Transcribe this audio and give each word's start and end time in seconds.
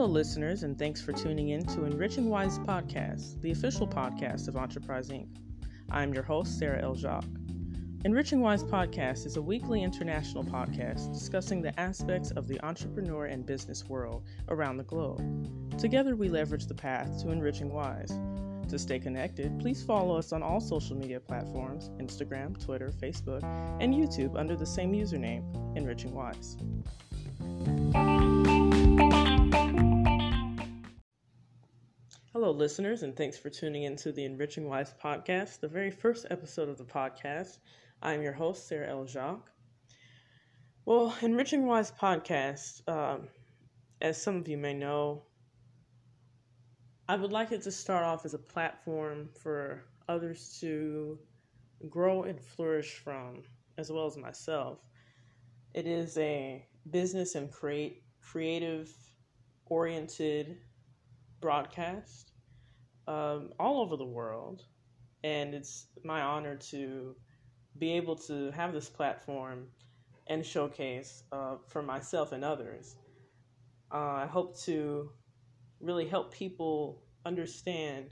Hello, 0.00 0.10
listeners, 0.10 0.62
and 0.62 0.78
thanks 0.78 1.02
for 1.02 1.12
tuning 1.12 1.50
in 1.50 1.62
to 1.66 1.84
Enriching 1.84 2.30
Wise 2.30 2.58
Podcast, 2.60 3.38
the 3.42 3.50
official 3.50 3.86
podcast 3.86 4.48
of 4.48 4.56
Enterprise 4.56 5.10
Inc. 5.10 5.28
I'm 5.90 6.14
your 6.14 6.22
host, 6.22 6.58
Sarah 6.58 6.80
L. 6.80 6.94
Jacques. 6.94 7.26
Enriching 8.06 8.40
Wise 8.40 8.64
Podcast 8.64 9.26
is 9.26 9.36
a 9.36 9.42
weekly 9.42 9.82
international 9.82 10.42
podcast 10.42 11.12
discussing 11.12 11.60
the 11.60 11.78
aspects 11.78 12.30
of 12.30 12.48
the 12.48 12.58
entrepreneur 12.64 13.26
and 13.26 13.44
business 13.44 13.90
world 13.90 14.24
around 14.48 14.78
the 14.78 14.84
globe. 14.84 15.20
Together, 15.78 16.16
we 16.16 16.30
leverage 16.30 16.64
the 16.64 16.74
path 16.74 17.20
to 17.20 17.28
enriching 17.28 17.70
wise. 17.70 18.18
To 18.70 18.78
stay 18.78 19.00
connected, 19.00 19.60
please 19.60 19.84
follow 19.84 20.16
us 20.16 20.32
on 20.32 20.42
all 20.42 20.62
social 20.62 20.96
media 20.96 21.20
platforms 21.20 21.90
Instagram, 21.98 22.58
Twitter, 22.58 22.90
Facebook, 22.90 23.42
and 23.82 23.92
YouTube 23.92 24.34
under 24.38 24.56
the 24.56 24.64
same 24.64 24.92
username, 24.92 25.76
Enriching 25.76 26.14
Wise. 26.14 26.56
Listeners, 32.52 33.02
and 33.02 33.16
thanks 33.16 33.38
for 33.38 33.48
tuning 33.48 33.84
into 33.84 34.12
the 34.12 34.24
Enriching 34.24 34.68
Wise 34.68 34.94
podcast, 35.02 35.60
the 35.60 35.68
very 35.68 35.90
first 35.90 36.26
episode 36.30 36.68
of 36.68 36.78
the 36.78 36.84
podcast. 36.84 37.58
I'm 38.02 38.22
your 38.22 38.32
host, 38.32 38.66
Sarah 38.66 38.88
L. 38.88 39.06
Jacques. 39.06 39.50
Well, 40.84 41.14
Enriching 41.22 41.66
Wise 41.66 41.92
podcast, 41.92 42.88
um, 42.88 43.28
as 44.00 44.20
some 44.20 44.36
of 44.36 44.48
you 44.48 44.56
may 44.56 44.74
know, 44.74 45.22
I 47.08 47.16
would 47.16 47.30
like 47.30 47.52
it 47.52 47.62
to 47.62 47.70
start 47.70 48.04
off 48.04 48.24
as 48.24 48.34
a 48.34 48.38
platform 48.38 49.28
for 49.40 49.84
others 50.08 50.58
to 50.60 51.18
grow 51.88 52.24
and 52.24 52.40
flourish 52.40 52.98
from, 52.98 53.42
as 53.78 53.92
well 53.92 54.06
as 54.06 54.16
myself. 54.16 54.78
It 55.74 55.86
is 55.86 56.18
a 56.18 56.66
business 56.90 57.34
and 57.34 57.52
create 57.52 58.02
creative 58.20 58.92
oriented 59.66 60.58
broadcast 61.40 62.29
um, 63.10 63.50
all 63.58 63.80
over 63.80 63.96
the 63.96 64.04
world. 64.04 64.62
And 65.24 65.54
it's 65.54 65.86
my 66.04 66.22
honor 66.22 66.56
to 66.70 67.16
be 67.78 67.92
able 67.92 68.16
to 68.16 68.50
have 68.52 68.72
this 68.72 68.88
platform 68.88 69.66
and 70.28 70.46
showcase 70.46 71.24
uh, 71.32 71.56
for 71.66 71.82
myself 71.82 72.32
and 72.32 72.44
others. 72.44 72.96
Uh, 73.92 74.24
I 74.24 74.26
hope 74.26 74.56
to 74.60 75.10
really 75.80 76.06
help 76.06 76.32
people 76.32 77.02
understand 77.26 78.06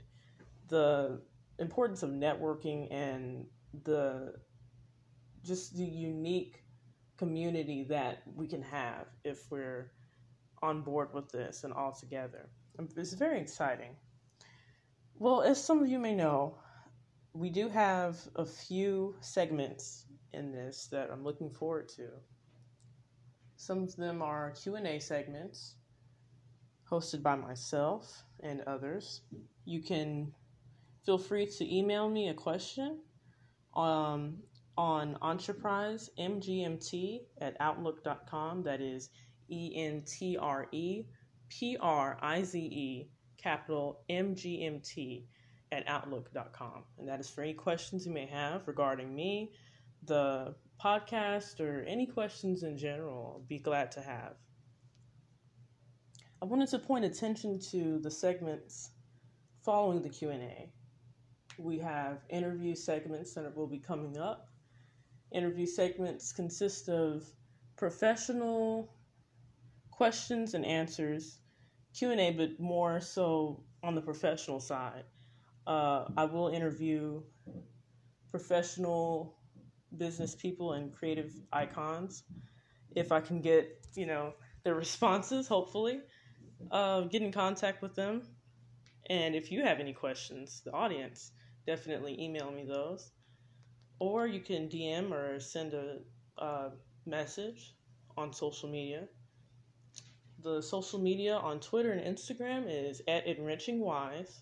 the 0.67 1.21
importance 1.59 2.03
of 2.03 2.09
networking 2.09 2.91
and 2.91 3.45
the 3.85 4.33
just 5.43 5.77
the 5.77 5.85
unique 5.85 6.63
community 7.17 7.85
that 7.89 8.21
we 8.35 8.47
can 8.47 8.61
have 8.61 9.07
if 9.23 9.49
we're 9.49 9.91
on 10.61 10.81
board 10.81 11.09
with 11.13 11.31
this 11.31 11.63
and 11.63 11.73
all 11.73 11.93
together. 11.93 12.49
It's 12.97 13.13
very 13.13 13.39
exciting. 13.39 13.95
Well, 15.21 15.41
as 15.41 15.61
some 15.61 15.83
of 15.83 15.89
you 15.89 15.99
may 15.99 16.15
know, 16.15 16.55
we 17.33 17.49
do 17.49 17.67
have 17.67 18.17
a 18.37 18.45
few 18.45 19.17
segments 19.19 20.05
in 20.31 20.53
this 20.53 20.87
that 20.93 21.11
I'm 21.11 21.25
looking 21.25 21.49
forward 21.49 21.89
to. 21.97 22.07
Some 23.57 23.83
of 23.83 23.93
them 23.97 24.21
are 24.21 24.51
Q&A 24.51 24.97
segments 24.99 25.75
hosted 26.89 27.21
by 27.21 27.35
myself 27.35 28.23
and 28.39 28.61
others. 28.61 29.19
You 29.65 29.83
can 29.83 30.31
feel 31.05 31.17
free 31.17 31.47
to 31.47 31.75
email 31.77 32.07
me 32.07 32.29
a 32.29 32.33
question 32.33 33.01
um, 33.75 34.37
on 34.77 35.17
entreprizemgmt 35.21 37.19
at 37.41 37.57
outlook.com. 37.59 38.63
That 38.63 38.79
is 38.79 39.09
E 39.49 39.73
N 39.75 40.01
T 40.07 40.37
R 40.37 40.67
E 40.71 41.03
P 41.49 41.75
R 41.81 42.17
I 42.21 42.43
Z 42.43 42.57
E 42.57 43.09
capital 43.41 44.01
MGMT 44.09 45.23
at 45.71 45.87
outlook.com. 45.87 46.83
And 46.97 47.07
that 47.07 47.19
is 47.19 47.29
for 47.29 47.41
any 47.41 47.53
questions 47.53 48.05
you 48.05 48.11
may 48.11 48.25
have 48.25 48.67
regarding 48.67 49.15
me, 49.15 49.51
the 50.05 50.55
podcast, 50.83 51.59
or 51.59 51.83
any 51.83 52.05
questions 52.05 52.63
in 52.63 52.77
general. 52.77 53.33
I'll 53.35 53.45
be 53.47 53.59
glad 53.59 53.91
to 53.93 54.01
have. 54.01 54.35
I 56.41 56.45
wanted 56.45 56.69
to 56.69 56.79
point 56.79 57.05
attention 57.05 57.59
to 57.71 57.99
the 57.99 58.09
segments 58.09 58.91
following 59.63 60.01
the 60.01 60.09
Q&A. 60.09 60.71
We 61.57 61.79
have 61.79 62.19
interview 62.29 62.75
segments 62.75 63.33
that 63.33 63.55
will 63.55 63.67
be 63.67 63.79
coming 63.79 64.17
up. 64.17 64.47
Interview 65.33 65.65
segments 65.65 66.31
consist 66.31 66.87
of 66.87 67.25
professional 67.75 68.93
questions 69.91 70.53
and 70.53 70.65
answers 70.65 71.38
Q&A, 71.93 72.31
but 72.31 72.59
more 72.59 72.99
so 72.99 73.63
on 73.83 73.95
the 73.95 74.01
professional 74.01 74.59
side. 74.59 75.03
Uh, 75.65 76.05
I 76.17 76.25
will 76.25 76.49
interview 76.49 77.21
professional 78.29 79.37
business 79.97 80.35
people 80.35 80.73
and 80.73 80.93
creative 80.93 81.33
icons 81.51 82.23
if 82.95 83.11
I 83.11 83.21
can 83.21 83.41
get, 83.41 83.85
you 83.95 84.05
know, 84.05 84.33
their 84.63 84.75
responses, 84.85 85.47
hopefully. 85.47 86.01
Uh, 86.71 87.01
get 87.01 87.21
in 87.21 87.31
contact 87.31 87.81
with 87.81 87.95
them. 87.95 88.21
And 89.09 89.33
if 89.35 89.51
you 89.51 89.63
have 89.63 89.79
any 89.79 89.93
questions, 89.93 90.61
the 90.65 90.71
audience, 90.71 91.31
definitely 91.65 92.21
email 92.21 92.51
me 92.51 92.63
those. 92.63 93.11
Or 93.99 94.27
you 94.27 94.39
can 94.39 94.69
DM 94.69 95.11
or 95.11 95.39
send 95.39 95.73
a 95.73 95.97
uh, 96.37 96.69
message 97.05 97.75
on 98.17 98.33
social 98.33 98.69
media. 98.69 99.07
The 100.41 100.61
social 100.61 100.99
media 100.99 101.35
on 101.35 101.59
Twitter 101.59 101.91
and 101.91 102.17
Instagram 102.17 102.63
is 102.67 103.01
at 103.07 103.27
Enriching 103.27 103.79
Wise, 103.79 104.41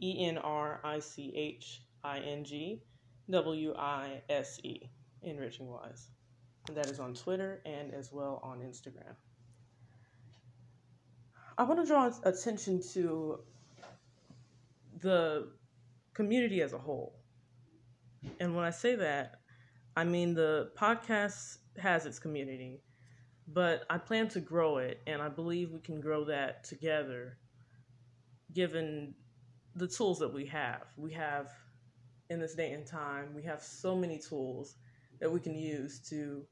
E 0.00 0.26
N 0.26 0.36
R 0.38 0.80
I 0.84 0.98
C 0.98 1.32
H 1.34 1.82
I 2.04 2.18
N 2.18 2.44
G 2.44 2.82
W 3.30 3.74
I 3.76 4.22
S 4.28 4.60
E, 4.62 4.90
Enriching 5.22 5.68
Wise. 5.68 6.08
And 6.68 6.76
that 6.76 6.86
is 6.86 7.00
on 7.00 7.14
Twitter 7.14 7.62
and 7.64 7.94
as 7.94 8.12
well 8.12 8.40
on 8.42 8.60
Instagram. 8.60 9.14
I 11.56 11.62
want 11.62 11.80
to 11.80 11.86
draw 11.86 12.12
attention 12.24 12.82
to 12.92 13.40
the 15.00 15.48
community 16.14 16.62
as 16.62 16.72
a 16.72 16.78
whole. 16.78 17.14
And 18.38 18.54
when 18.54 18.64
I 18.64 18.70
say 18.70 18.96
that, 18.96 19.40
I 19.96 20.04
mean 20.04 20.34
the 20.34 20.70
podcast 20.76 21.58
has 21.78 22.06
its 22.06 22.18
community, 22.18 22.80
but 23.52 23.84
I 23.88 23.98
plan 23.98 24.28
to 24.28 24.40
grow 24.40 24.78
it, 24.78 25.00
and 25.06 25.22
I 25.22 25.28
believe 25.28 25.70
we 25.70 25.80
can 25.80 26.00
grow 26.00 26.24
that 26.24 26.64
together 26.64 27.38
given 28.52 29.14
the 29.74 29.88
tools 29.88 30.18
that 30.18 30.32
we 30.32 30.46
have. 30.46 30.82
We 30.96 31.12
have, 31.12 31.52
in 32.30 32.40
this 32.40 32.54
day 32.54 32.72
and 32.72 32.86
time, 32.86 33.34
we 33.34 33.42
have 33.44 33.62
so 33.62 33.94
many 33.94 34.18
tools 34.18 34.76
that 35.20 35.30
we 35.30 35.40
can 35.40 35.54
use 35.54 36.00
to 36.10 36.44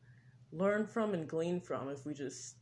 learn 0.52 0.86
from 0.86 1.14
and 1.14 1.28
glean 1.28 1.60
from 1.60 1.88
if 1.88 2.04
we 2.06 2.14
just 2.14 2.56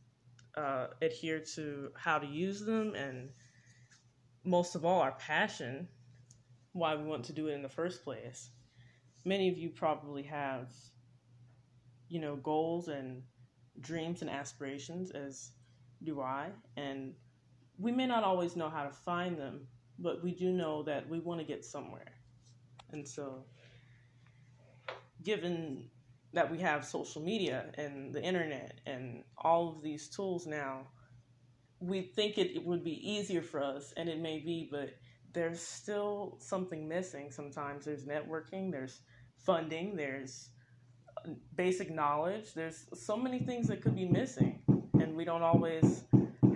uh, 0.57 0.87
adhere 1.01 1.39
to 1.55 1.89
how 1.95 2.17
to 2.17 2.27
use 2.27 2.61
them 2.61 2.95
and 2.95 3.29
most 4.43 4.75
of 4.75 4.85
all 4.85 5.01
our 5.01 5.13
passion 5.13 5.87
why 6.73 6.95
we 6.95 7.03
want 7.03 7.25
to 7.25 7.33
do 7.33 7.47
it 7.47 7.53
in 7.53 7.61
the 7.61 7.69
first 7.69 8.03
place 8.03 8.51
many 9.25 9.49
of 9.49 9.57
you 9.57 9.69
probably 9.69 10.23
have 10.23 10.71
you 12.07 12.19
know 12.19 12.35
goals 12.37 12.87
and 12.87 13.23
dreams 13.81 14.21
and 14.21 14.29
aspirations, 14.29 15.11
as 15.11 15.51
do 16.03 16.21
I, 16.21 16.49
and 16.77 17.13
we 17.77 17.91
may 17.91 18.05
not 18.05 18.23
always 18.23 18.55
know 18.55 18.69
how 18.69 18.83
to 18.83 18.91
find 18.91 19.37
them, 19.37 19.67
but 19.99 20.23
we 20.23 20.31
do 20.33 20.51
know 20.51 20.83
that 20.83 21.09
we 21.09 21.19
want 21.19 21.39
to 21.39 21.45
get 21.45 21.65
somewhere. 21.65 22.13
And 22.91 23.07
so, 23.07 23.45
given 25.23 25.89
that 26.33 26.51
we 26.51 26.59
have 26.59 26.85
social 26.85 27.21
media 27.21 27.71
and 27.77 28.13
the 28.13 28.21
internet 28.21 28.79
and 28.85 29.23
all 29.37 29.69
of 29.69 29.81
these 29.81 30.09
tools 30.09 30.45
now, 30.45 30.87
we 31.79 32.01
think 32.01 32.37
it, 32.37 32.55
it 32.55 32.65
would 32.65 32.83
be 32.83 33.11
easier 33.11 33.41
for 33.41 33.61
us, 33.61 33.93
and 33.97 34.09
it 34.09 34.19
may 34.19 34.39
be, 34.39 34.67
but 34.71 34.91
there's 35.33 35.61
still 35.61 36.37
something 36.39 36.87
missing 36.87 37.31
sometimes. 37.31 37.85
There's 37.85 38.05
networking, 38.05 38.71
there's 38.71 39.01
funding, 39.37 39.95
there's 39.95 40.49
basic 41.55 41.91
knowledge. 41.91 42.53
There's 42.53 42.85
so 42.93 43.15
many 43.17 43.39
things 43.39 43.67
that 43.67 43.81
could 43.81 43.95
be 43.95 44.05
missing, 44.05 44.59
and 44.99 45.15
we 45.15 45.25
don't 45.25 45.41
always 45.41 46.03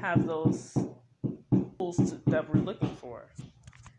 have 0.01 0.25
those 0.25 0.77
tools 1.77 1.98
to, 1.98 2.19
that 2.27 2.54
we're 2.54 2.62
looking 2.62 2.95
for. 2.95 3.25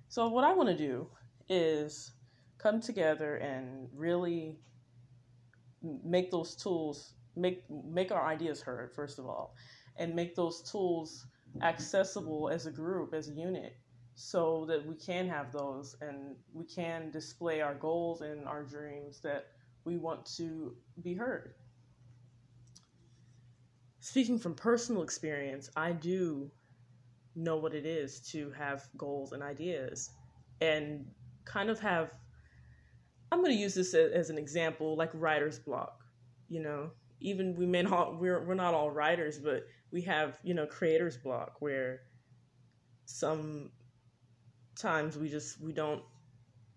So, 0.09 0.29
what 0.29 0.45
I 0.45 0.53
want 0.53 0.69
to 0.69 0.77
do 0.77 1.07
is 1.49 2.13
come 2.59 2.81
together 2.81 3.37
and 3.37 3.89
really 3.95 4.59
make 6.05 6.31
those 6.31 6.55
tools 6.55 7.15
make 7.37 7.65
make 7.71 8.13
our 8.13 8.27
ideas 8.27 8.61
heard 8.61 8.93
first 8.95 9.19
of 9.19 9.27
all 9.27 9.55
and 9.97 10.15
make 10.15 10.35
those 10.35 10.63
tools 10.71 11.27
accessible 11.63 12.51
as 12.51 12.67
a 12.67 12.71
group 12.71 13.15
as 13.15 13.29
a 13.29 13.33
unit 13.33 13.77
so 14.15 14.67
that 14.69 14.85
we 14.85 14.95
can 14.95 15.27
have 15.27 15.51
those 15.53 15.97
and 16.03 16.37
we 16.53 16.65
can 16.65 17.11
display 17.11 17.61
our 17.61 17.75
goals 17.75 18.21
and 18.21 18.47
our 18.47 18.63
dreams 18.63 19.21
that 19.21 19.47
we 19.85 19.97
want 19.97 20.27
to 20.37 20.75
be 21.03 21.15
heard. 21.15 21.55
Speaking 24.01 24.39
from 24.39 24.55
personal 24.55 25.03
experience, 25.03 25.71
I 25.77 25.93
do 25.93 26.51
know 27.35 27.57
what 27.57 27.75
it 27.75 27.87
is 27.87 28.21
to 28.33 28.51
have 28.51 28.89
goals 28.97 29.33
and 29.33 29.43
ideas 29.43 30.11
and 30.61 31.07
kind 31.45 31.71
of 31.71 31.79
have 31.79 32.13
i'm 33.31 33.39
going 33.39 33.53
to 33.53 33.57
use 33.57 33.73
this 33.73 33.95
as 33.95 34.31
an 34.31 34.37
example 34.37 34.97
like 34.97 35.11
writer's 35.15 35.59
block 35.59 36.01
you 36.51 36.61
know? 36.61 36.91
Even 37.23 37.55
we 37.55 37.65
may 37.65 37.83
not 37.83 38.19
we're, 38.19 38.45
we're 38.45 38.55
not 38.55 38.75
all 38.75 38.91
writers 38.91 39.39
but 39.39 39.67
we 39.93 40.03
have 40.03 40.39
you 40.43 40.55
know 40.55 40.67
creator's 40.67 41.17
block 41.17 41.57
where 41.61 42.01
some 43.07 43.71
times 44.77 45.17
we 45.17 45.29
just 45.29 45.61
we 45.61 45.73
don't 45.73 46.03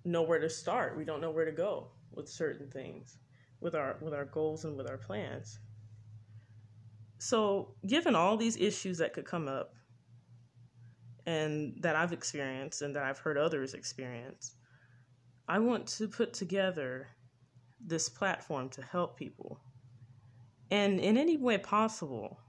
know 0.06 0.22
where 0.22 0.40
to 0.40 0.50
start. 0.50 0.98
We 0.98 1.06
don't 1.06 1.22
know 1.22 1.32
where 1.32 1.46
to 1.46 1.52
go 1.52 1.88
with 2.15 2.30
certain 2.30 2.69
things 2.69 3.18
with 3.60 3.75
our 3.75 3.98
with 4.01 4.13
our 4.13 4.25
goals 4.25 4.65
and 4.65 4.75
with 4.75 4.89
our 4.89 4.98
plans. 4.98 5.60
So 7.19 7.75
given 7.88 8.15
all 8.15 8.36
these 8.36 8.57
issues 8.57 8.98
that 8.98 9.13
could 9.13 9.25
come 9.25 9.48
up 9.48 9.74
and 11.25 11.75
that 11.81 11.95
I've 11.95 12.12
experienced 12.12 12.81
and 12.81 12.94
that 12.95 13.04
I've 13.04 13.19
heard 13.19 13.38
others 13.38 13.74
experience 13.74 14.56
I 15.48 15.60
want 15.60 15.88
to 15.88 16.07
put 16.07 16.33
together 16.33 17.07
this 17.86 18.07
platform 18.07 18.69
to 18.69 18.81
help 18.81 19.18
people. 19.18 19.59
And 20.71 21.00
in 21.00 21.18
any 21.18 21.38
way 21.38 21.57
possible 21.57 22.39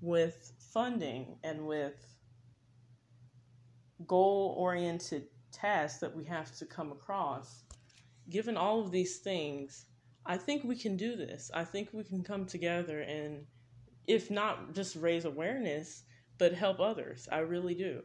with 0.00 0.52
funding 0.72 1.36
and 1.44 1.66
with 1.66 1.94
goal 4.06 4.54
oriented 4.58 5.26
tasks 5.52 6.00
that 6.00 6.14
we 6.14 6.24
have 6.24 6.54
to 6.58 6.66
come 6.66 6.90
across, 6.90 7.62
given 8.30 8.56
all 8.56 8.80
of 8.80 8.90
these 8.90 9.18
things, 9.18 9.86
I 10.26 10.36
think 10.36 10.64
we 10.64 10.76
can 10.76 10.96
do 10.96 11.16
this. 11.16 11.50
I 11.54 11.64
think 11.64 11.90
we 11.92 12.04
can 12.04 12.22
come 12.22 12.44
together 12.44 13.00
and, 13.00 13.46
if 14.06 14.30
not 14.30 14.74
just 14.74 14.96
raise 14.96 15.24
awareness, 15.24 16.02
but 16.38 16.52
help 16.52 16.80
others. 16.80 17.28
I 17.30 17.38
really 17.38 17.74
do. 17.74 18.02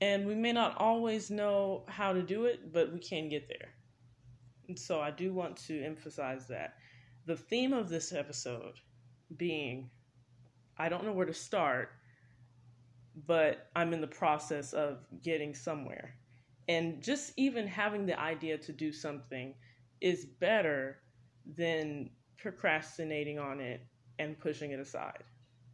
And 0.00 0.26
we 0.26 0.34
may 0.34 0.52
not 0.52 0.76
always 0.78 1.30
know 1.30 1.84
how 1.88 2.12
to 2.12 2.22
do 2.22 2.44
it, 2.44 2.72
but 2.72 2.92
we 2.92 3.00
can 3.00 3.28
get 3.28 3.48
there. 3.48 3.74
And 4.68 4.78
so 4.78 5.00
I 5.00 5.10
do 5.10 5.32
want 5.32 5.56
to 5.66 5.82
emphasize 5.82 6.46
that. 6.48 6.74
The 7.26 7.36
theme 7.36 7.72
of 7.72 7.88
this 7.88 8.12
episode 8.12 8.74
being 9.36 9.90
I 10.80 10.88
don't 10.88 11.04
know 11.04 11.12
where 11.12 11.26
to 11.26 11.34
start, 11.34 11.90
but 13.26 13.68
I'm 13.74 13.92
in 13.92 14.00
the 14.00 14.06
process 14.06 14.72
of 14.72 14.98
getting 15.22 15.52
somewhere. 15.54 16.14
And 16.68 17.02
just 17.02 17.32
even 17.36 17.66
having 17.66 18.04
the 18.06 18.18
idea 18.18 18.58
to 18.58 18.72
do 18.72 18.92
something 18.92 19.54
is 20.00 20.26
better 20.26 20.98
than 21.56 22.10
procrastinating 22.36 23.38
on 23.38 23.60
it 23.60 23.80
and 24.18 24.38
pushing 24.38 24.70
it 24.72 24.80
aside 24.80 25.24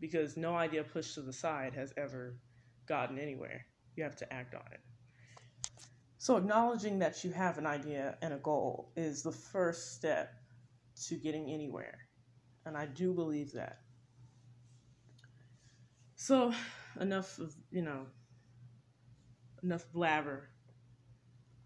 because 0.00 0.36
no 0.36 0.54
idea 0.54 0.84
pushed 0.84 1.14
to 1.14 1.22
the 1.22 1.32
side 1.32 1.74
has 1.74 1.92
ever 1.96 2.38
gotten 2.86 3.18
anywhere. 3.18 3.66
You 3.96 4.04
have 4.04 4.16
to 4.16 4.32
act 4.32 4.54
on 4.54 4.62
it. 4.72 4.80
So, 6.18 6.36
acknowledging 6.36 6.98
that 7.00 7.22
you 7.22 7.32
have 7.32 7.58
an 7.58 7.66
idea 7.66 8.16
and 8.22 8.32
a 8.32 8.38
goal 8.38 8.92
is 8.96 9.22
the 9.22 9.32
first 9.32 9.94
step 9.94 10.32
to 11.06 11.16
getting 11.16 11.50
anywhere. 11.50 11.98
And 12.64 12.76
I 12.76 12.86
do 12.86 13.12
believe 13.12 13.52
that. 13.52 13.80
So, 16.16 16.54
enough 16.98 17.38
of, 17.38 17.54
you 17.70 17.82
know, 17.82 18.06
enough 19.62 19.84
blabber. 19.92 20.48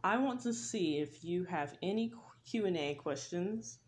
I 0.08 0.16
want 0.16 0.40
to 0.44 0.54
see 0.54 1.00
if 1.00 1.22
you 1.22 1.44
have 1.44 1.76
any 1.82 2.14
Q&A 2.50 2.94
questions 2.94 3.78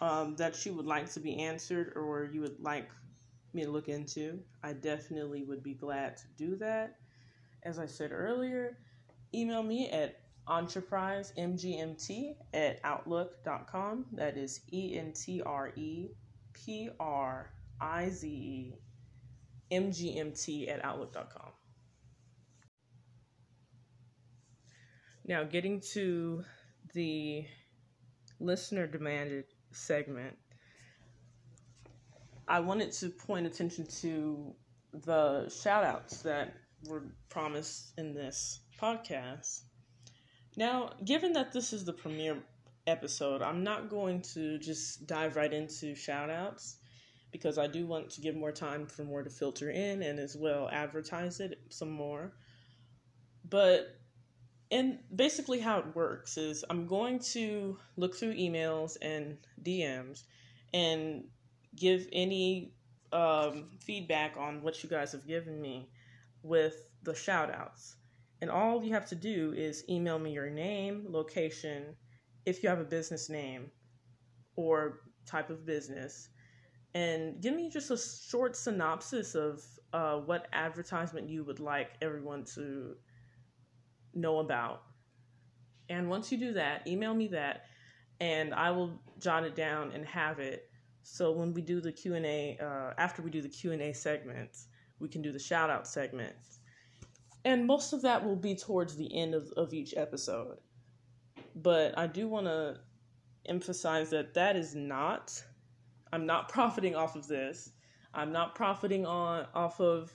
um, 0.00 0.34
that 0.34 0.66
you 0.66 0.74
would 0.74 0.86
like 0.86 1.08
to 1.12 1.20
be 1.20 1.38
answered 1.38 1.92
or 1.94 2.28
you 2.32 2.40
would 2.40 2.58
like 2.58 2.90
me 3.52 3.62
to 3.62 3.70
look 3.70 3.88
into. 3.88 4.40
I 4.64 4.72
definitely 4.72 5.44
would 5.44 5.62
be 5.62 5.74
glad 5.74 6.16
to 6.16 6.24
do 6.36 6.56
that. 6.56 6.96
As 7.62 7.78
I 7.78 7.86
said 7.86 8.10
earlier, 8.10 8.78
email 9.32 9.62
me 9.62 9.88
at 9.90 10.18
entreprizemgmt 10.48 12.34
at 12.52 12.80
outlook.com. 12.82 14.06
That 14.14 14.36
is 14.36 14.62
E 14.72 14.98
N 14.98 15.12
T 15.12 15.42
R 15.42 15.72
E 15.76 16.08
P 16.54 16.90
R 16.98 17.52
I 17.80 18.08
Z 18.08 18.26
E 18.28 18.74
mgmt 19.70 20.68
at 20.68 20.84
outlook.com. 20.84 21.52
Now, 25.30 25.44
getting 25.44 25.80
to 25.92 26.42
the 26.92 27.46
listener 28.40 28.88
demanded 28.88 29.44
segment, 29.70 30.36
I 32.48 32.58
wanted 32.58 32.90
to 32.94 33.10
point 33.10 33.46
attention 33.46 33.86
to 34.00 34.52
the 34.92 35.48
shout 35.48 35.84
outs 35.84 36.22
that 36.22 36.54
were 36.88 37.04
promised 37.28 37.92
in 37.96 38.12
this 38.12 38.62
podcast. 38.76 39.60
Now, 40.56 40.94
given 41.04 41.32
that 41.34 41.52
this 41.52 41.72
is 41.72 41.84
the 41.84 41.92
premiere 41.92 42.38
episode, 42.88 43.40
I'm 43.40 43.62
not 43.62 43.88
going 43.88 44.22
to 44.34 44.58
just 44.58 45.06
dive 45.06 45.36
right 45.36 45.52
into 45.52 45.94
shout 45.94 46.28
outs 46.28 46.78
because 47.30 47.56
I 47.56 47.68
do 47.68 47.86
want 47.86 48.10
to 48.10 48.20
give 48.20 48.34
more 48.34 48.50
time 48.50 48.84
for 48.84 49.04
more 49.04 49.22
to 49.22 49.30
filter 49.30 49.70
in 49.70 50.02
and 50.02 50.18
as 50.18 50.36
well 50.36 50.68
advertise 50.72 51.38
it 51.38 51.60
some 51.68 51.90
more. 51.90 52.32
But 53.48 53.99
and 54.70 54.98
basically 55.14 55.58
how 55.58 55.78
it 55.78 55.94
works 55.94 56.36
is 56.36 56.64
I'm 56.70 56.86
going 56.86 57.18
to 57.34 57.78
look 57.96 58.14
through 58.14 58.34
emails 58.34 58.96
and 59.02 59.36
DMs 59.62 60.22
and 60.72 61.24
give 61.74 62.06
any 62.12 62.72
um, 63.12 63.70
feedback 63.80 64.36
on 64.36 64.62
what 64.62 64.82
you 64.82 64.88
guys 64.88 65.12
have 65.12 65.26
given 65.26 65.60
me 65.60 65.88
with 66.42 66.84
the 67.02 67.14
shout 67.14 67.52
outs. 67.52 67.96
And 68.40 68.50
all 68.50 68.82
you 68.82 68.92
have 68.94 69.06
to 69.08 69.14
do 69.14 69.52
is 69.56 69.84
email 69.88 70.18
me 70.18 70.32
your 70.32 70.48
name, 70.48 71.06
location, 71.08 71.96
if 72.46 72.62
you 72.62 72.68
have 72.68 72.78
a 72.78 72.84
business 72.84 73.28
name 73.28 73.70
or 74.56 75.00
type 75.26 75.50
of 75.50 75.66
business, 75.66 76.28
and 76.94 77.40
give 77.40 77.54
me 77.54 77.70
just 77.70 77.90
a 77.90 77.98
short 77.98 78.56
synopsis 78.56 79.34
of 79.34 79.62
uh, 79.92 80.16
what 80.16 80.48
advertisement 80.52 81.28
you 81.28 81.44
would 81.44 81.60
like 81.60 81.90
everyone 82.00 82.44
to 82.44 82.96
know 84.14 84.38
about. 84.38 84.82
And 85.88 86.08
once 86.08 86.30
you 86.30 86.38
do 86.38 86.52
that, 86.54 86.86
email 86.86 87.14
me 87.14 87.26
that, 87.28 87.64
and 88.20 88.54
I 88.54 88.70
will 88.70 89.00
jot 89.18 89.44
it 89.44 89.54
down 89.54 89.92
and 89.92 90.06
have 90.06 90.38
it. 90.38 90.70
So 91.02 91.32
when 91.32 91.52
we 91.52 91.62
do 91.62 91.80
the 91.80 91.92
Q 91.92 92.14
and 92.14 92.26
A, 92.26 92.58
uh, 92.60 92.94
after 92.98 93.22
we 93.22 93.30
do 93.30 93.42
the 93.42 93.48
Q 93.48 93.72
and 93.72 93.82
A 93.82 93.92
segments, 93.92 94.68
we 95.00 95.08
can 95.08 95.22
do 95.22 95.32
the 95.32 95.38
shout 95.38 95.70
out 95.70 95.88
segments, 95.88 96.60
and 97.44 97.66
most 97.66 97.92
of 97.92 98.02
that 98.02 98.24
will 98.24 98.36
be 98.36 98.54
towards 98.54 98.96
the 98.96 99.12
end 99.16 99.34
of, 99.34 99.50
of 99.56 99.72
each 99.72 99.94
episode. 99.96 100.58
But 101.56 101.98
I 101.98 102.06
do 102.06 102.28
want 102.28 102.46
to 102.46 102.80
emphasize 103.46 104.10
that 104.10 104.34
that 104.34 104.56
is 104.56 104.74
not 104.74 105.42
I'm 106.12 106.26
not 106.26 106.48
profiting 106.52 106.94
off 106.94 107.16
of 107.16 107.26
this. 107.26 107.72
I'm 108.12 108.32
not 108.32 108.54
profiting 108.54 109.06
on 109.06 109.46
off 109.54 109.80
of 109.80 110.12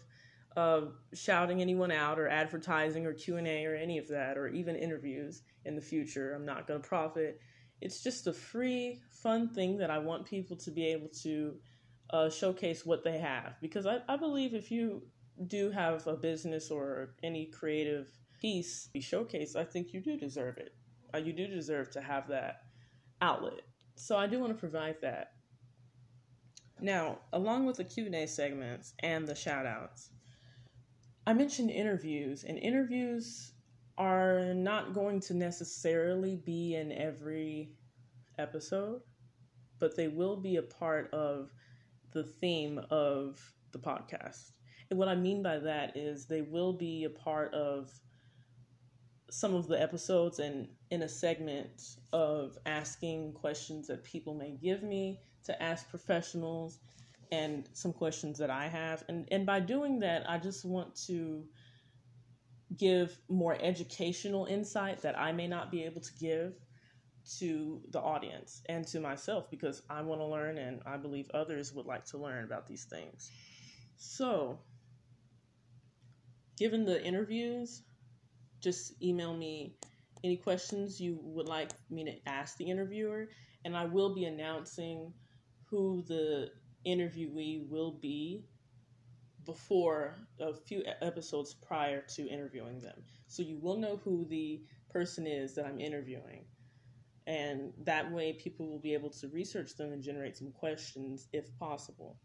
uh, 0.56 0.82
shouting 1.14 1.62
anyone 1.62 1.92
out 1.92 2.20
or 2.20 2.28
advertising 2.28 3.06
or 3.06 3.14
Q 3.14 3.38
and 3.38 3.48
A 3.48 3.66
or 3.66 3.76
any 3.76 3.98
of 3.98 4.08
that 4.08 4.38
or 4.38 4.48
even 4.48 4.76
interviews 4.76 5.42
in 5.66 5.76
the 5.76 5.82
future. 5.82 6.34
I'm 6.34 6.46
not 6.46 6.68
going 6.68 6.82
to 6.82 6.88
profit. 6.88 7.40
It's 7.82 8.02
just 8.02 8.28
a 8.28 8.34
free, 8.34 9.02
fun 9.10 9.50
thing 9.50 9.78
that 9.78 9.92
I 9.92 9.98
want 9.98 10.26
people 10.26 10.56
to 10.58 10.72
be 10.72 10.88
able 10.88 11.10
to 11.24 11.56
uh, 12.12 12.30
showcase 12.30 12.86
what 12.86 13.04
they 13.04 13.18
have 13.18 13.56
because 13.62 13.86
I, 13.86 13.98
I 14.08 14.16
believe 14.16 14.54
if 14.54 14.72
you 14.72 15.02
do 15.48 15.72
have 15.72 16.08
a 16.08 16.16
business 16.16 16.72
or 16.72 17.16
any 17.24 17.48
creative 17.48 18.08
piece 18.40 18.86
to 18.86 18.92
be 18.92 19.02
showcased, 19.02 19.56
I 19.56 19.64
think 19.66 19.94
you 19.94 20.00
do 20.00 20.18
deserve 20.18 20.58
it. 20.58 20.74
Uh, 21.14 21.18
you 21.18 21.34
do 21.34 21.48
deserve 21.48 21.92
to 21.92 22.02
have 22.02 22.28
that 22.30 22.62
outlet. 23.22 23.62
So 23.96 24.18
I 24.18 24.28
do 24.28 24.40
want 24.40 24.54
to 24.54 24.60
provide 24.60 24.98
that. 25.02 25.32
Now, 26.80 27.20
along 27.32 27.66
with 27.66 27.78
the 27.78 27.84
Q&A 27.84 28.28
segments 28.28 28.94
and 29.00 29.26
the 29.28 29.34
shoutouts, 29.34 30.10
I 31.28 31.34
mentioned 31.34 31.72
interviews, 31.72 32.44
and 32.44 32.58
interviews 32.60 33.54
are 33.98 34.54
not 34.54 34.94
going 34.94 35.20
to 35.22 35.34
necessarily 35.34 36.36
be 36.36 36.76
in 36.76 36.92
every 36.92 37.72
episode, 38.38 39.02
but 39.80 39.96
they 39.96 40.08
will 40.08 40.38
be 40.38 40.58
a 40.58 40.62
part 40.62 41.12
of 41.14 41.52
the 42.12 42.24
theme 42.24 42.80
of 42.92 43.40
the 43.72 43.80
podcast. 43.80 44.52
And 44.90 45.00
what 45.00 45.08
I 45.08 45.16
mean 45.16 45.42
by 45.42 45.58
that 45.60 45.98
is 45.98 46.26
they 46.26 46.44
will 46.44 46.74
be 46.74 47.06
a 47.06 47.10
part 47.10 47.54
of 47.54 47.90
some 49.32 49.56
of 49.56 49.68
the 49.68 49.82
episodes 49.82 50.38
and 50.40 50.68
in 50.92 51.02
a 51.02 51.10
segment 51.10 51.98
of 52.14 52.58
asking 52.68 53.34
questions 53.34 53.88
that 53.88 54.04
people 54.04 54.36
may 54.36 54.52
give 54.52 54.84
me 54.84 55.20
to 55.46 55.64
ask 55.64 55.90
professionals 55.90 56.80
and 57.32 57.68
some 57.74 57.94
questions 57.94 58.38
that 58.40 58.50
I 58.50 58.68
have. 58.68 59.04
And, 59.08 59.28
and 59.32 59.46
by 59.46 59.60
doing 59.60 60.00
that, 60.00 60.30
I 60.30 60.38
just 60.38 60.66
want 60.66 60.96
to 61.08 61.44
give 62.78 63.18
more 63.30 63.58
educational 63.60 64.46
insight 64.46 65.02
that 65.02 65.18
I 65.18 65.32
may 65.32 65.48
not 65.48 65.72
be 65.72 65.84
able 65.84 66.02
to 66.02 66.12
give 66.20 66.54
to 67.40 67.82
the 67.92 68.00
audience 68.00 68.62
and 68.70 68.86
to 68.88 69.00
myself 69.00 69.50
because 69.50 69.82
I 69.90 70.02
want 70.02 70.22
to 70.22 70.26
learn 70.26 70.58
and 70.58 70.82
I 70.86 70.98
believe 70.98 71.30
others 71.34 71.74
would 71.74 71.86
like 71.86 72.06
to 72.06 72.18
learn 72.18 72.44
about 72.44 72.68
these 72.68 72.86
things. 72.86 73.32
So, 73.98 74.60
given 76.58 76.86
the 76.86 77.04
interviews, 77.04 77.82
just 78.62 79.02
email 79.02 79.36
me 79.36 79.76
any 80.24 80.38
questions 80.38 81.00
you 81.00 81.20
would 81.22 81.48
like 81.48 81.70
me 81.90 82.04
to 82.06 82.30
ask 82.30 82.58
the 82.58 82.66
interviewer, 82.66 83.30
and 83.64 83.76
I 83.76 83.86
will 83.86 84.14
be 84.14 84.26
announcing 84.26 85.14
who 85.70 86.04
the 86.08 86.50
interviewee 86.86 87.68
will 87.70 87.92
be 87.92 88.46
before 89.46 90.16
a 90.40 90.54
few 90.54 90.84
episodes 91.02 91.54
prior 91.54 92.02
to 92.02 92.28
interviewing 92.28 92.80
them. 92.80 93.04
So 93.28 93.44
you 93.44 93.58
will 93.60 93.78
know 93.78 94.00
who 94.04 94.26
the 94.26 94.64
person 94.90 95.28
is 95.28 95.56
that 95.56 95.66
I'm 95.66 95.80
interviewing. 95.80 96.46
And 97.28 97.74
that 97.84 98.12
way, 98.12 98.34
people 98.34 98.68
will 98.68 98.80
be 98.80 98.94
able 98.94 99.10
to 99.10 99.28
research 99.30 99.76
them 99.76 99.92
and 99.92 100.04
generate 100.04 100.38
some 100.38 100.52
questions 100.52 101.28
if 101.34 101.46
possible. 101.58 102.18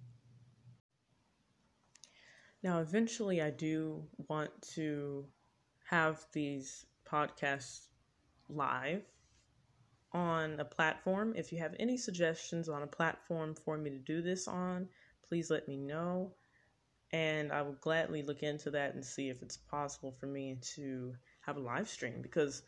Now, 2.63 2.81
eventually, 2.81 3.41
I 3.41 3.51
do 3.51 4.05
want 4.29 4.51
to 4.75 5.25
have 5.89 6.27
these 6.33 6.85
podcasts 7.11 7.89
live 8.49 9.03
on 10.13 10.59
a 10.59 10.65
platform. 10.65 11.35
If 11.37 11.53
you 11.53 11.59
have 11.59 11.75
any 11.79 11.97
suggestions 11.97 12.69
on 12.69 12.83
a 12.83 12.87
platform 12.87 13.55
for 13.55 13.79
me 13.79 13.91
to 13.91 13.99
do 13.99 14.23
this 14.23 14.49
on, 14.49 14.89
please 15.27 15.51
let 15.51 15.69
me 15.69 15.77
know. 15.77 16.33
And 17.13 17.53
I 17.53 17.63
will 17.63 17.77
gladly 17.81 18.23
look 18.23 18.43
into 18.43 18.71
that 18.73 18.95
and 18.95 19.05
see 19.05 19.29
if 19.29 19.43
it's 19.43 19.57
possible 19.57 20.13
for 20.19 20.27
me 20.27 20.59
to 20.77 21.15
have 21.41 21.57
a 21.57 21.61
live 21.61 21.89
stream 21.89 22.23
because 22.23 22.63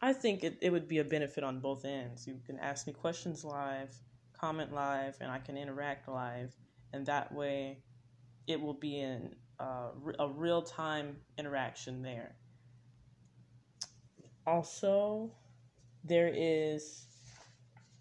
I 0.00 0.12
think 0.12 0.42
it, 0.42 0.58
it 0.60 0.70
would 0.70 0.88
be 0.88 0.98
a 0.98 1.04
benefit 1.04 1.44
on 1.44 1.60
both 1.60 1.84
ends. 1.84 2.26
You 2.26 2.40
can 2.44 2.58
ask 2.58 2.86
me 2.88 2.92
questions 2.92 3.44
live, 3.44 3.94
comment 4.38 4.72
live, 4.72 5.16
and 5.20 5.30
I 5.30 5.38
can 5.38 5.56
interact 5.56 6.08
live. 6.08 6.52
And 6.92 7.06
that 7.06 7.32
way, 7.32 7.78
it 8.48 8.60
will 8.60 8.74
be 8.74 9.00
in 9.00 9.34
uh, 9.60 9.90
a 10.18 10.28
real 10.28 10.62
time 10.62 11.16
interaction 11.38 12.02
there. 12.02 12.34
Also, 14.44 15.30
there 16.04 16.32
is 16.34 17.06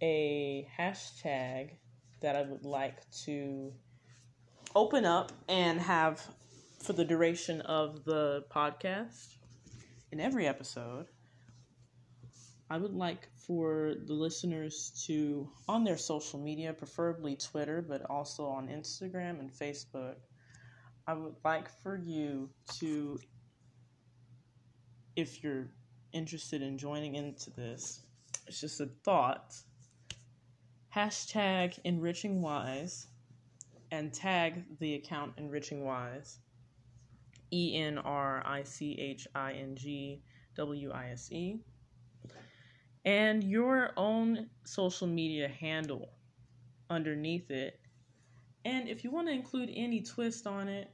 a 0.01 0.67
hashtag 0.79 1.71
that 2.21 2.35
I 2.35 2.43
would 2.43 2.65
like 2.65 2.97
to 3.25 3.73
open 4.75 5.05
up 5.05 5.31
and 5.47 5.79
have 5.79 6.21
for 6.81 6.93
the 6.93 7.05
duration 7.05 7.61
of 7.61 8.03
the 8.05 8.43
podcast 8.53 9.35
in 10.11 10.19
every 10.19 10.47
episode. 10.47 11.07
I 12.69 12.77
would 12.77 12.93
like 12.93 13.27
for 13.45 13.93
the 14.05 14.13
listeners 14.13 15.03
to, 15.07 15.49
on 15.67 15.83
their 15.83 15.97
social 15.97 16.39
media, 16.39 16.73
preferably 16.73 17.35
Twitter, 17.35 17.83
but 17.87 18.09
also 18.09 18.45
on 18.45 18.69
Instagram 18.69 19.39
and 19.39 19.51
Facebook, 19.51 20.15
I 21.05 21.13
would 21.13 21.35
like 21.43 21.69
for 21.83 21.97
you 21.97 22.49
to, 22.79 23.19
if 25.15 25.43
you're 25.43 25.67
interested 26.13 26.61
in 26.61 26.77
joining 26.77 27.15
into 27.15 27.49
this, 27.51 28.01
it's 28.47 28.61
just 28.61 28.81
a 28.81 28.87
thought. 29.03 29.55
Hashtag 30.95 31.79
enriching 31.83 32.41
wise 32.41 33.07
and 33.91 34.13
tag 34.13 34.63
the 34.79 34.95
account 34.95 35.33
enriching 35.37 35.83
wise. 35.83 36.39
E 37.53 37.75
N 37.75 37.97
R 37.97 38.41
I 38.45 38.63
C 38.63 38.97
H 38.99 39.27
I 39.35 39.53
N 39.53 39.75
G 39.75 40.21
W 40.55 40.91
I 40.91 41.09
S 41.11 41.31
E. 41.31 41.59
And 43.03 43.43
your 43.43 43.91
own 43.97 44.49
social 44.63 45.07
media 45.07 45.47
handle 45.47 46.09
underneath 46.89 47.51
it 47.51 47.81
and 48.63 48.87
if 48.87 49.03
you 49.03 49.11
want 49.11 49.27
to 49.27 49.33
include 49.33 49.71
any 49.73 50.01
twist 50.01 50.45
on 50.45 50.67
it, 50.67 50.91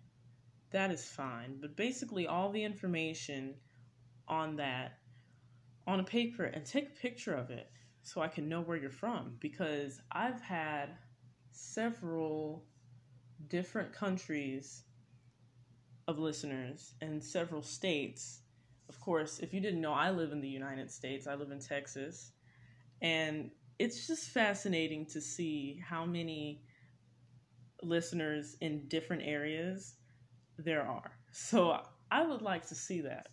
that 0.71 0.91
is 0.91 1.05
fine. 1.05 1.57
But 1.59 1.75
basically, 1.75 2.27
all 2.27 2.51
the 2.51 2.63
information 2.63 3.55
on 4.27 4.55
that 4.57 4.99
on 5.87 5.99
a 5.99 6.03
paper 6.03 6.43
and 6.43 6.65
take 6.65 6.89
a 6.89 7.01
picture 7.01 7.33
of 7.33 7.49
it 7.49 7.71
so 8.03 8.21
I 8.21 8.27
can 8.27 8.47
know 8.47 8.61
where 8.61 8.77
you're 8.77 8.89
from 8.91 9.37
because 9.39 10.01
I've 10.11 10.41
had 10.41 10.89
several 11.51 12.65
different 13.47 13.93
countries 13.93 14.83
of 16.07 16.19
listeners 16.19 16.93
and 17.01 17.23
several 17.23 17.61
states. 17.61 18.41
Of 18.89 18.99
course, 18.99 19.39
if 19.39 19.53
you 19.53 19.59
didn't 19.59 19.81
know, 19.81 19.93
I 19.93 20.11
live 20.11 20.31
in 20.31 20.41
the 20.41 20.47
United 20.47 20.91
States, 20.91 21.27
I 21.27 21.35
live 21.35 21.51
in 21.51 21.59
Texas. 21.59 22.31
And 23.01 23.51
it's 23.79 24.07
just 24.07 24.29
fascinating 24.29 25.05
to 25.07 25.21
see 25.21 25.81
how 25.85 26.05
many 26.05 26.63
listeners 27.83 28.57
in 28.61 28.87
different 28.87 29.23
areas 29.25 29.95
there 30.57 30.83
are. 30.83 31.11
So 31.31 31.81
I 32.11 32.25
would 32.25 32.41
like 32.41 32.67
to 32.67 32.75
see 32.75 33.01
that. 33.01 33.27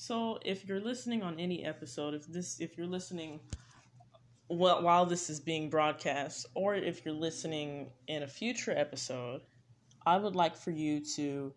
So 0.00 0.38
if 0.44 0.64
you're 0.64 0.80
listening 0.80 1.24
on 1.24 1.40
any 1.40 1.64
episode, 1.64 2.14
if 2.14 2.24
this 2.28 2.60
if 2.60 2.78
you're 2.78 2.86
listening 2.86 3.40
while 4.46 5.04
this 5.04 5.28
is 5.28 5.40
being 5.40 5.68
broadcast 5.68 6.46
or 6.54 6.76
if 6.76 7.04
you're 7.04 7.12
listening 7.12 7.90
in 8.06 8.22
a 8.22 8.28
future 8.28 8.70
episode, 8.70 9.40
I 10.06 10.16
would 10.16 10.36
like 10.36 10.56
for 10.56 10.70
you 10.70 11.00
to 11.16 11.52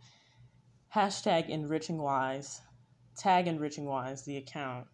hashtag 0.93 1.51
enrichingwise, 1.51 2.61
tag 3.15 3.45
enrichingwise 3.45 4.25
the 4.25 4.37
account 4.37 4.87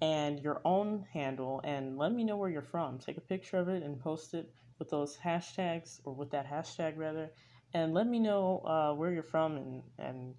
and 0.00 0.38
your 0.38 0.60
own 0.64 1.04
handle 1.12 1.60
and 1.64 1.98
let 1.98 2.12
me 2.12 2.22
know 2.22 2.36
where 2.36 2.48
you're 2.48 2.62
from. 2.62 3.00
Take 3.00 3.16
a 3.16 3.20
picture 3.32 3.56
of 3.56 3.68
it 3.68 3.82
and 3.82 3.98
post 3.98 4.34
it 4.34 4.52
with 4.78 4.88
those 4.88 5.16
hashtags 5.16 5.98
or 6.04 6.14
with 6.14 6.30
that 6.30 6.48
hashtag 6.48 6.96
rather, 6.96 7.32
and 7.74 7.92
let 7.92 8.06
me 8.06 8.20
know 8.20 8.60
uh, 8.60 8.94
where 8.94 9.10
you're 9.10 9.24
from 9.24 9.56
and 9.56 9.82
and 9.98 10.34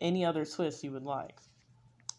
any 0.00 0.26
other 0.26 0.44
twists 0.44 0.84
you 0.84 0.92
would 0.92 1.04
like, 1.04 1.38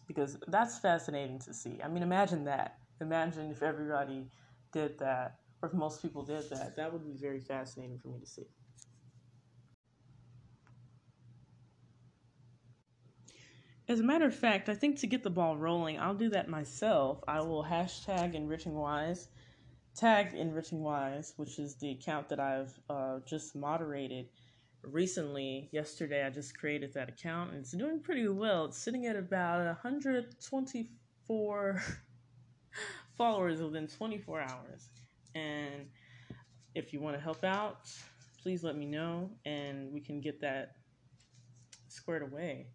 because 0.06 0.38
that's 0.48 0.78
fascinating 0.78 1.38
to 1.40 1.54
see. 1.54 1.80
I 1.82 1.88
mean, 1.88 2.02
imagine 2.02 2.44
that. 2.44 2.78
Imagine 3.00 3.50
if 3.50 3.62
everybody 3.62 4.26
did 4.72 4.98
that, 4.98 5.36
or 5.62 5.68
if 5.68 5.74
most 5.74 6.02
people 6.02 6.22
did 6.24 6.48
that. 6.50 6.76
That 6.76 6.92
would 6.92 7.04
be 7.04 7.16
very 7.20 7.40
fascinating 7.40 7.98
for 7.98 8.08
me 8.08 8.20
to 8.20 8.26
see. 8.26 8.46
As 13.88 14.00
a 14.00 14.02
matter 14.02 14.26
of 14.26 14.34
fact, 14.34 14.68
I 14.68 14.74
think 14.74 14.98
to 15.00 15.06
get 15.06 15.22
the 15.22 15.30
ball 15.30 15.56
rolling, 15.56 16.00
I'll 16.00 16.14
do 16.14 16.28
that 16.30 16.48
myself. 16.48 17.22
I 17.28 17.40
will 17.40 17.64
hashtag 17.64 18.34
enriching 18.34 18.74
wise 18.74 19.28
tagged 19.96 20.34
Enriching 20.34 20.82
Wise, 20.82 21.32
which 21.36 21.58
is 21.58 21.76
the 21.76 21.90
account 21.90 22.28
that 22.28 22.38
I've 22.38 22.78
uh, 22.88 23.20
just 23.26 23.56
moderated 23.56 24.28
recently. 24.90 25.68
Yesterday, 25.72 26.24
I 26.24 26.30
just 26.30 26.58
created 26.58 26.94
that 26.94 27.08
account 27.08 27.50
and 27.50 27.60
it's 27.60 27.72
doing 27.72 28.00
pretty 28.00 28.28
well. 28.28 28.66
It's 28.66 28.78
sitting 28.78 29.06
at 29.06 29.16
about 29.16 29.64
124 29.66 31.82
followers 33.16 33.60
within 33.60 33.86
24 33.86 34.40
hours. 34.40 34.88
And 35.34 35.86
if 36.74 36.92
you 36.92 37.00
want 37.00 37.16
to 37.16 37.22
help 37.22 37.44
out, 37.44 37.88
please 38.42 38.62
let 38.62 38.76
me 38.76 38.86
know 38.86 39.30
and 39.44 39.92
we 39.92 40.00
can 40.00 40.20
get 40.20 40.40
that 40.40 40.76
squared 41.88 42.22
away. 42.22 42.66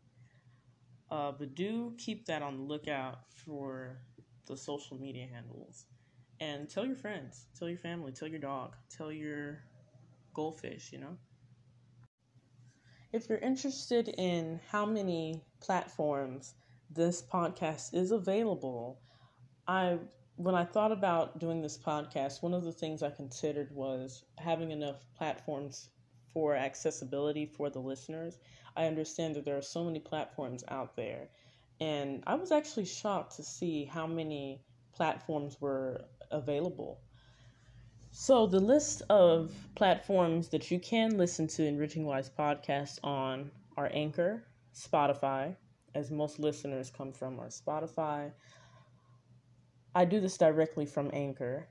Uh, 1.09 1.31
but 1.37 1.55
do 1.55 1.93
keep 1.97 2.25
that 2.25 2.41
on 2.41 2.57
the 2.57 2.63
lookout 2.63 3.19
for 3.45 3.97
the 4.47 4.55
social 4.55 4.97
media 4.97 5.27
handles 5.31 5.85
and 6.39 6.69
tell 6.69 6.85
your 6.85 6.95
friends, 6.95 7.45
tell 7.57 7.69
your 7.69 7.77
family, 7.77 8.11
tell 8.11 8.27
your 8.27 8.39
dog, 8.39 8.75
tell 8.89 9.11
your 9.11 9.59
goldfish, 10.33 10.91
you 10.91 10.99
know. 10.99 11.17
If 13.13 13.27
you're 13.27 13.39
interested 13.39 14.07
in 14.07 14.61
how 14.69 14.85
many 14.85 15.43
platforms 15.59 16.55
this 16.89 17.21
podcast 17.21 17.93
is 17.93 18.11
available, 18.11 19.01
I 19.67 19.99
when 20.37 20.55
I 20.55 20.63
thought 20.63 20.93
about 20.93 21.37
doing 21.37 21.61
this 21.61 21.77
podcast, 21.77 22.41
one 22.41 22.53
of 22.53 22.63
the 22.63 22.71
things 22.71 23.03
I 23.03 23.09
considered 23.09 23.75
was 23.75 24.23
having 24.37 24.71
enough 24.71 25.05
platforms 25.13 25.89
for 26.33 26.55
accessibility 26.55 27.45
for 27.45 27.69
the 27.69 27.79
listeners. 27.79 28.39
I 28.77 28.85
understand 28.85 29.35
that 29.35 29.43
there 29.43 29.57
are 29.57 29.61
so 29.61 29.83
many 29.83 29.99
platforms 29.99 30.63
out 30.69 30.95
there, 30.95 31.27
and 31.81 32.23
I 32.25 32.35
was 32.35 32.53
actually 32.53 32.85
shocked 32.85 33.35
to 33.35 33.43
see 33.43 33.83
how 33.83 34.07
many 34.07 34.63
platforms 34.93 35.59
were 35.59 36.05
available. 36.31 37.01
So, 38.13 38.45
the 38.45 38.59
list 38.59 39.03
of 39.09 39.53
platforms 39.75 40.49
that 40.49 40.69
you 40.69 40.79
can 40.79 41.17
listen 41.17 41.47
to 41.47 41.65
Enriching 41.65 42.05
Wise 42.05 42.29
podcasts 42.29 42.99
on 43.05 43.49
are 43.77 43.89
Anchor, 43.93 44.43
Spotify, 44.75 45.55
as 45.95 46.11
most 46.11 46.37
listeners 46.37 46.91
come 46.91 47.13
from, 47.13 47.39
are 47.39 47.47
Spotify. 47.47 48.33
I 49.95 50.03
do 50.03 50.19
this 50.19 50.37
directly 50.37 50.85
from 50.85 51.09
Anchor, 51.13 51.69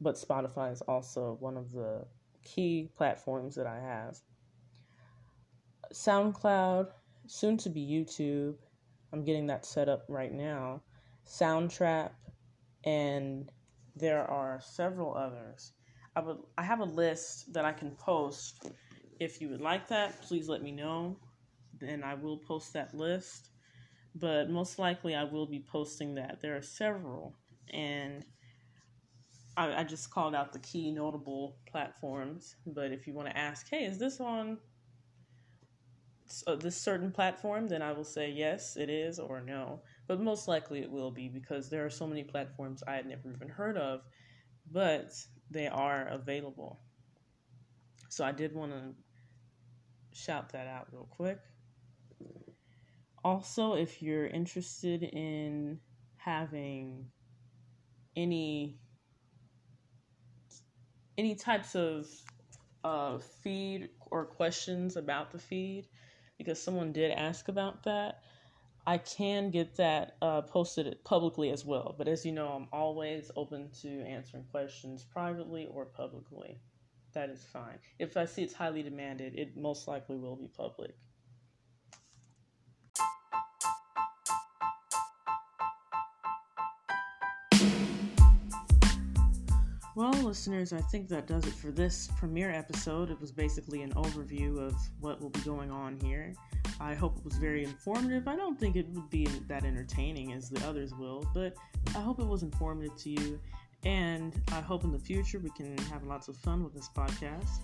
but 0.00 0.14
Spotify 0.14 0.72
is 0.72 0.82
also 0.82 1.36
one 1.40 1.56
of 1.56 1.72
the 1.72 2.06
key 2.44 2.88
platforms 2.96 3.56
that 3.56 3.66
I 3.66 3.80
have. 3.80 4.18
SoundCloud, 5.92 6.90
soon 7.26 7.56
to 7.58 7.68
be 7.68 7.80
YouTube. 7.80 8.54
I'm 9.12 9.24
getting 9.24 9.48
that 9.48 9.66
set 9.66 9.88
up 9.88 10.04
right 10.08 10.32
now. 10.32 10.82
Soundtrap, 11.26 12.10
and 12.84 13.50
there 13.98 14.24
are 14.30 14.60
several 14.60 15.16
others. 15.16 15.72
I 16.16 16.20
would 16.20 16.38
I 16.56 16.62
have 16.62 16.80
a 16.80 16.84
list 16.84 17.52
that 17.54 17.64
I 17.64 17.72
can 17.72 17.92
post. 17.92 18.70
If 19.20 19.40
you 19.40 19.48
would 19.50 19.60
like 19.60 19.88
that, 19.88 20.22
please 20.22 20.48
let 20.48 20.62
me 20.62 20.72
know. 20.72 21.18
then 21.80 22.02
I 22.04 22.14
will 22.14 22.38
post 22.38 22.72
that 22.74 22.94
list. 22.94 23.50
But 24.14 24.50
most 24.50 24.78
likely, 24.78 25.14
I 25.14 25.24
will 25.24 25.46
be 25.46 25.64
posting 25.70 26.14
that. 26.16 26.40
There 26.40 26.56
are 26.56 26.62
several, 26.62 27.36
and 27.72 28.24
I, 29.56 29.80
I 29.80 29.84
just 29.84 30.10
called 30.10 30.34
out 30.34 30.52
the 30.52 30.58
key 30.60 30.90
notable 30.90 31.58
platforms. 31.70 32.56
But 32.66 32.92
if 32.92 33.06
you 33.06 33.14
want 33.14 33.28
to 33.28 33.36
ask, 33.36 33.68
hey, 33.70 33.84
is 33.84 33.98
this 33.98 34.20
on 34.20 34.58
uh, 36.46 36.56
this 36.56 36.76
certain 36.76 37.12
platform, 37.12 37.68
then 37.68 37.82
I 37.82 37.92
will 37.92 38.04
say 38.04 38.30
yes, 38.30 38.76
it 38.76 38.90
is, 38.90 39.18
or 39.18 39.40
no. 39.40 39.80
But 40.08 40.20
most 40.20 40.48
likely 40.48 40.80
it 40.80 40.90
will 40.90 41.10
be 41.10 41.28
because 41.28 41.68
there 41.68 41.84
are 41.84 41.90
so 41.90 42.06
many 42.06 42.24
platforms 42.24 42.82
I 42.88 42.94
had 42.94 43.06
never 43.06 43.30
even 43.30 43.48
heard 43.48 43.76
of, 43.76 44.00
but 44.72 45.12
they 45.50 45.68
are 45.68 46.08
available. 46.08 46.80
So 48.08 48.24
I 48.24 48.32
did 48.32 48.54
want 48.54 48.72
to 48.72 48.94
shout 50.12 50.50
that 50.52 50.66
out 50.66 50.88
real 50.90 51.06
quick. 51.10 51.38
Also, 53.22 53.74
if 53.74 54.02
you're 54.02 54.26
interested 54.26 55.02
in 55.02 55.78
having 56.16 57.06
any 58.16 58.80
any 61.18 61.34
types 61.34 61.74
of 61.74 62.06
uh, 62.84 63.18
feed 63.18 63.90
or 64.10 64.24
questions 64.24 64.96
about 64.96 65.32
the 65.32 65.38
feed, 65.38 65.88
because 66.38 66.62
someone 66.62 66.92
did 66.92 67.10
ask 67.10 67.48
about 67.48 67.82
that, 67.82 68.22
I 68.88 68.96
can 68.96 69.50
get 69.50 69.76
that 69.76 70.16
uh, 70.22 70.40
posted 70.40 70.96
publicly 71.04 71.50
as 71.50 71.62
well. 71.62 71.94
But 71.98 72.08
as 72.08 72.24
you 72.24 72.32
know, 72.32 72.48
I'm 72.48 72.68
always 72.72 73.30
open 73.36 73.68
to 73.82 74.02
answering 74.06 74.44
questions 74.44 75.04
privately 75.04 75.68
or 75.70 75.84
publicly. 75.84 76.58
That 77.12 77.28
is 77.28 77.44
fine. 77.52 77.80
If 77.98 78.16
I 78.16 78.24
see 78.24 78.44
it's 78.44 78.54
highly 78.54 78.82
demanded, 78.82 79.34
it 79.38 79.58
most 79.58 79.88
likely 79.88 80.16
will 80.16 80.36
be 80.36 80.48
public. 80.56 80.94
Well, 89.94 90.12
listeners, 90.22 90.72
I 90.72 90.80
think 90.80 91.08
that 91.08 91.26
does 91.26 91.44
it 91.44 91.52
for 91.52 91.72
this 91.72 92.08
premiere 92.18 92.52
episode. 92.52 93.10
It 93.10 93.20
was 93.20 93.32
basically 93.32 93.82
an 93.82 93.92
overview 93.92 94.58
of 94.58 94.74
what 95.00 95.20
will 95.20 95.28
be 95.28 95.40
going 95.40 95.70
on 95.70 95.98
here. 96.00 96.32
I 96.80 96.94
hope 96.94 97.18
it 97.18 97.24
was 97.24 97.36
very 97.36 97.64
informative. 97.64 98.28
I 98.28 98.36
don't 98.36 98.58
think 98.58 98.76
it 98.76 98.86
would 98.90 99.10
be 99.10 99.26
that 99.48 99.64
entertaining 99.64 100.32
as 100.32 100.48
the 100.48 100.66
others 100.66 100.94
will, 100.94 101.28
but 101.34 101.54
I 101.94 102.00
hope 102.00 102.20
it 102.20 102.26
was 102.26 102.42
informative 102.42 102.96
to 102.98 103.10
you. 103.10 103.40
And 103.84 104.40
I 104.52 104.60
hope 104.60 104.84
in 104.84 104.92
the 104.92 104.98
future 104.98 105.38
we 105.38 105.50
can 105.50 105.76
have 105.90 106.04
lots 106.04 106.28
of 106.28 106.36
fun 106.36 106.64
with 106.64 106.74
this 106.74 106.88
podcast. 106.96 107.60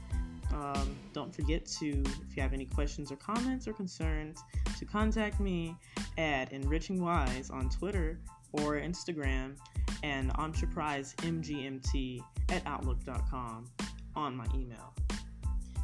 Um, 0.53 0.97
don't 1.13 1.35
forget 1.35 1.67
to, 1.81 1.89
if 1.89 2.37
you 2.37 2.43
have 2.43 2.53
any 2.53 2.67
questions 2.67 3.11
or 3.11 3.17
comments 3.17 3.67
or 3.67 3.73
concerns, 3.73 4.43
to 4.79 4.85
contact 4.85 5.41
me 5.41 5.77
at 6.17 6.53
EnrichingWise 6.53 7.53
on 7.53 7.69
Twitter 7.69 8.21
or 8.53 8.75
Instagram 8.75 9.57
and 10.03 10.33
EntreprizeMGMT 10.35 12.21
at 12.51 12.63
Outlook.com 12.67 13.67
on 14.15 14.37
my 14.37 14.47
email. 14.55 14.95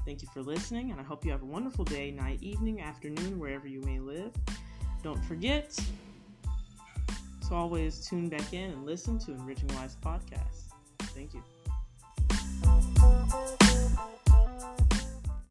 Thank 0.04 0.23
you 0.23 0.28
for 0.33 0.42
listening, 0.42 0.90
and 0.90 1.00
I 1.00 1.04
hope 1.04 1.25
you 1.25 1.30
have 1.30 1.42
a 1.42 1.47
wonderful 1.47 1.85
day, 1.85 2.11
night, 2.11 2.38
evening, 2.42 2.80
afternoon, 2.80 3.38
wherever 3.38 3.69
you 3.69 3.80
may 3.83 4.00
live. 4.00 4.33
Don't 5.02 5.23
forget 5.25 5.78
to 7.49 7.54
always 7.54 8.07
tune 8.07 8.28
back 8.28 8.52
in 8.52 8.71
and 8.71 8.87
listen 8.87 9.19
to 9.21 9.33
Enriching 9.33 9.69
Wise 9.76 9.97
podcast. 10.02 10.73
Thank 11.14 11.35
you. 11.35 11.42